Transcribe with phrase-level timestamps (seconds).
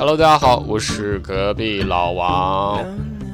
[0.00, 2.82] Hello，大家好，我是隔壁老王。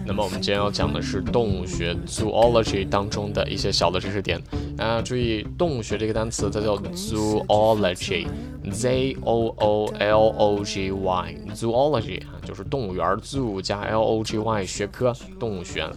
[0.05, 4.43] 那么我们今天要讲的是动物学 （zoology） 当中的一些小的知识点
[4.77, 5.01] 啊。
[5.01, 15.89] 注意，动物学这个单词它叫 zoology，z o o l o g y，zoology 啊，就是动物园 zoo 加 l o g y 学科动物学。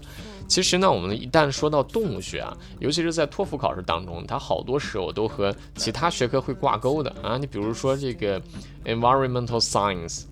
[0.48, 7.40] 其实呢，我们一旦说到动物学啊，尤其是在托福考试当中，它好多时候都和其他学科会挂钩的啊。
[7.40, 8.40] 你比如说这个
[8.86, 10.26] environmental science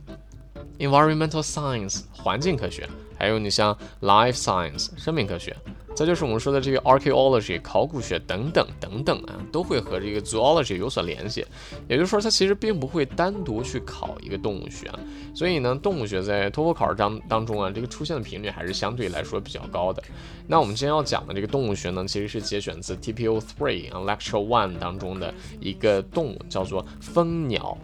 [0.80, 2.88] Environmental science 环境科学。
[3.20, 5.56] 还有你像 life science 生命科学，
[5.96, 11.44] 再就是我们说的这个 archaeology 考古学等等等等啊，都会和这个 zoology 有所联系。
[11.90, 15.00] 也就是说，它其实并不会单独去考一个动物学啊。
[15.34, 20.04] 所以呢，动物学在托福考试当当中啊，这个出现的频率还是相对来说比较高的。
[20.46, 27.76] 那我们今天要讲的这个动物学呢，其实是节选自 TPO three 啊 lecture one 当中的一个动物，叫做蜂鸟。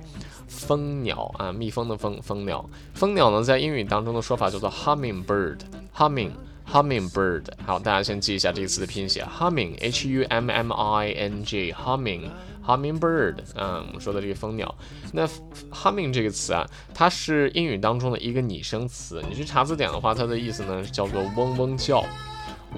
[0.47, 2.69] 蜂鸟啊，蜜蜂的蜂，蜂鸟。
[2.93, 7.43] 蜂鸟呢，在英语当中的说法叫做 hummingbird，humming，hummingbird。
[7.65, 13.35] 好，大家先记一下这个词的拼写，humming，h u m m i n g，humming，hummingbird。
[13.55, 14.75] 嗯，我们说的这个蜂鸟。
[15.11, 15.27] 那
[15.71, 19.21] humming 这个词啊，它是英语当中的一个拟声词。
[19.29, 22.05] 你去查字典的话，它的意思呢叫做嗡嗡叫，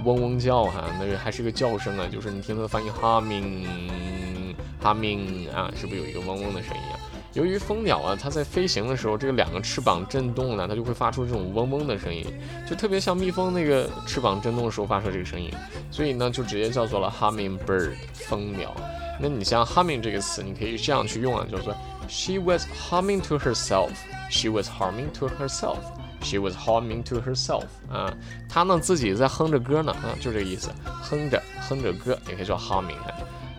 [0.03, 6.99] 嗡嗡叫哈，那个还是个叫声啊，就是你听它的发音 humming，humming 啊，是不是有一个嗡嗡的声音啊？
[7.35, 12.25] 由于蜂鸟啊，它在飞行的时候，这个两个翅膀震动呢，它就会发出这种嗡嗡的声音，
[12.65, 15.51] 就特别像蜜蜂那个翅膀震动的时候发出这个声音，
[15.91, 18.73] 所以呢，就直接叫做了 hummingbird 蜂鸟。
[19.19, 21.75] 那你像 humming 这个词，你可以这样去用啊，叫做
[22.07, 27.65] she was humming to herself，she was humming to herself，she was humming to herself.
[27.91, 28.13] 啊，
[28.47, 33.11] 她呢自己在哼着歌呢啊，就这个意思，哼着哼着歌也可以叫 humming 啊。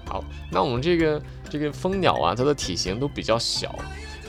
[0.06, 3.74] 好，那我们这个这个蜂鸟啊，它的体型都比较小，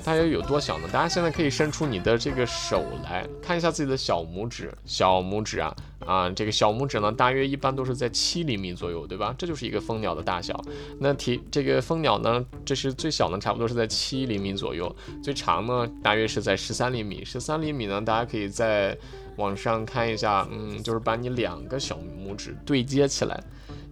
[0.03, 0.87] 大约有多小呢？
[0.91, 9.35] 大家现在可以伸出你的这个手来看一下自己的小拇指，小拇指啊啊，这个小拇指呢，大约一般都是在七厘米左右，对吧？
[9.37, 10.59] 这就是一个蜂鸟的大小。
[10.99, 17.23] 那体这个蜂鸟呢，这是最小呢，差不多是在七厘米左右，最长呢，大约是在十三厘米。
[17.23, 18.97] 十三厘米呢，大家可以在
[19.35, 23.43] 网上看一下，嗯，就是把你两个小拇指对接起来。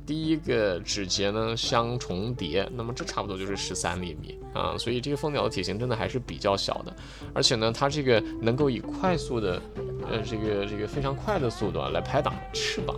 [0.06, 6.96] 第一个指节呢相重叠，那么这差不多就是十三厘米啊，所以这个蜂鸟的体型真的还是比较小的，
[7.34, 9.62] 而且呢，它这个能够以快速的，
[10.10, 12.96] 呃，这个这个非常快的速度啊来拍打翅膀。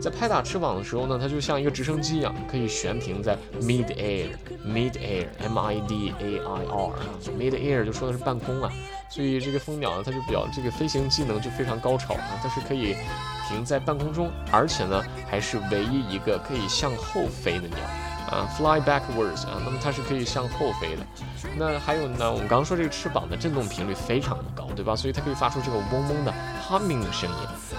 [0.00, 8.72] 在拍打翅膀的时候呢，它就像一个直升机一样，可以悬停在 mid air，mid air，m i d a i r，mid air 就说的是半空啊，
[9.10, 12.94] 所以这个蜂鸟呢，它就表这个飞行技能就非常高超啊，它是可以
[13.48, 17.78] 停在半空中，而且呢，还是唯一一个可以向后飞的鸟。
[18.30, 21.04] 啊，fly backwards 啊，那么它是可以向后飞的。
[21.56, 24.94] 那还有呢，我们刚刚说这个翅膀的振动频率非常的高，对吧？
[24.94, 27.36] 所以它可以发出这个嗡嗡的 humming 的声音。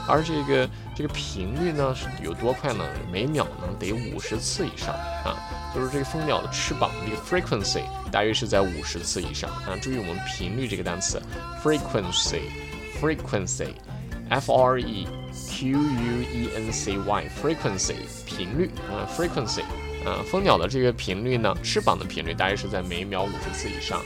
[0.07, 2.83] 而这个这个频率呢是有多快呢？
[3.11, 5.37] 每秒呢得五十次以上啊，
[5.75, 9.77] 就是这个蜂鸟的翅膀这个 frequency 大约是在五十次以上啊。
[9.81, 11.21] 注意我们频率这个单词
[11.63, 19.61] ，frequency，frequency，f r e q u e n c y，frequency 频率啊，frequency。
[20.05, 24.01] 呃，蜂鸟的这个频率呢，翅膀的频率大约是在每秒五十次以上。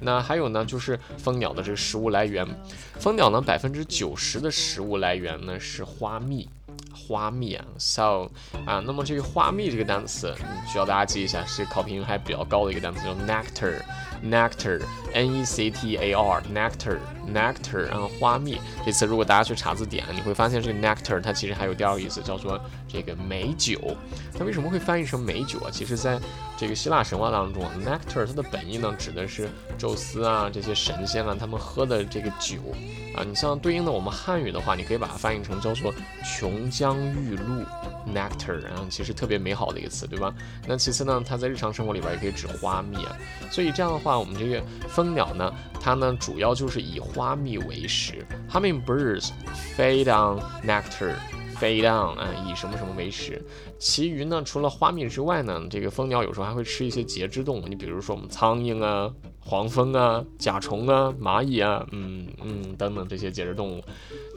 [0.00, 2.46] 那还有呢，就是蜂鸟的这个食物来源，
[2.94, 6.48] 蜂鸟呢百分之九十的食物来源呢是花蜜。
[6.94, 8.30] 花蜜啊，so
[8.64, 10.34] 啊，那么这个花蜜这个单词
[10.66, 16.96] 需要大家记一下，是考评还比较高的一个单词，叫 nectar，nectar，n e c t a r，nectar。
[16.96, 17.00] R,
[17.32, 23.96] nectar，然后花蜜这次，如果大家去查字典，你会发现这个 nectar 它其实还有第二个意思，叫做这个美酒。
[24.38, 25.70] 它为什么会翻译成美酒啊？
[25.70, 26.18] 其实在
[26.56, 29.48] 这个希腊神话当中啊，nectar 它的本意呢，指的是
[29.78, 32.56] 宙斯啊这些神仙啊他们喝的这个酒
[33.16, 33.22] 啊。
[33.24, 35.92] 你像对应的我们汉语的话，你可以把它翻译成叫做
[36.24, 37.64] 琼浆玉露。
[38.06, 40.34] nectar，然后其实特别美好的一个词，对吧？
[40.66, 43.16] 那其次呢，它在日常生活里边也可以指花蜜啊。
[43.50, 48.26] 所以这样的话，我们这个蜂鸟呢，它呢主要就是以花蜜为食。
[48.50, 49.30] Hummingbirds
[49.76, 51.14] feed on nectar.
[51.54, 53.40] feed on 啊，以什么什么为食。
[53.78, 57.68] 其余呢，除了花蜜之外呢，这个蜂鸟有时候还会吃一些节肢动物。
[57.68, 59.08] 你比如说我们苍蝇啊、
[59.44, 63.82] 黄蜂啊、甲虫啊、蚂蚁啊，嗯嗯等等这些节肢动物。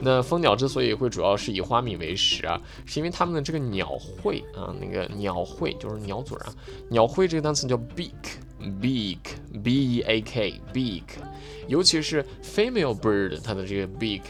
[0.00, 6.54] 那蜂鸟之所以会主要是以花蜜为食啊，是因为它们的这个鸟喙啊，那个鸟喙就是鸟嘴啊。
[6.90, 8.10] 鸟喙这个单词叫 beak
[8.60, 9.18] Beak,
[9.62, 11.02] b e a k, beak，。
[11.66, 14.22] 尤其是 female bird，它的这个 beak。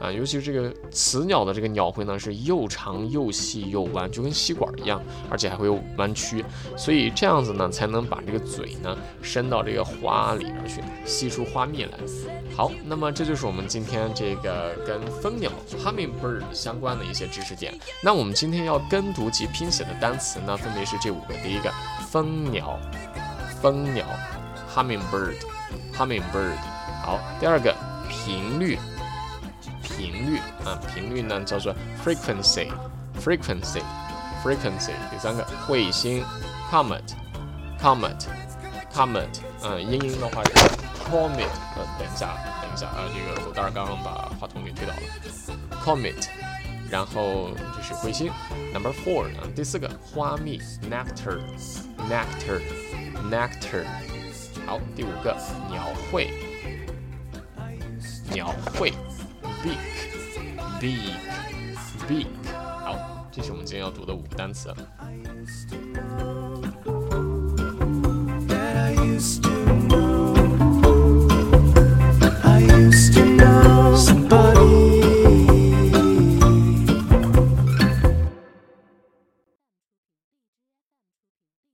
[0.00, 5.00] 啊，尤其是这个雌鸟的这个鸟喙呢，是又长又细又弯，就跟吸管一样，
[5.30, 6.44] 而且还会有弯曲，
[6.76, 11.92] 所以这样子呢，才能把这个嘴呢伸到这个花里边去，吸出花蜜来。
[12.56, 17.72] 好，那么这就是我们今天这个跟蜂鸟 （hummingbird） 相关的一些知识点。
[18.02, 21.72] 那我们今天要跟读及拼写的单词呢，分别是这五个：第一个，
[22.10, 22.78] 蜂鸟，
[23.64, 24.04] 蜂鸟
[24.74, 26.58] ，hummingbird，hummingbird。
[27.02, 27.74] 好，第二个，
[28.10, 28.78] 频率。
[29.82, 31.74] 频率啊，频率呢叫做
[32.04, 34.90] frequency，frequency，frequency。
[35.10, 36.22] 第三个彗星
[36.70, 39.40] ，comet，comet，comet。
[39.62, 40.50] 嗯，英音的话是
[41.08, 41.48] comet。
[41.76, 45.00] 呃，等一下，等一下啊，这个狗蛋儿刚刚把话筒给推倒了。
[45.82, 46.28] comet，
[46.90, 48.30] 然后这是彗星。
[48.74, 50.60] Number four 呢，第四个花蜜
[50.90, 52.60] ，Nectar，Nectar。
[53.30, 53.84] nectar。
[54.66, 55.36] 好，第五个
[55.70, 56.30] 鸟喙，
[58.32, 58.92] 鸟喙
[59.62, 62.26] ，beak，beak，beak。
[62.82, 64.74] 好，这是我们今天要读的五个单词。